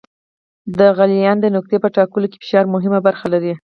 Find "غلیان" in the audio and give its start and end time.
0.97-1.37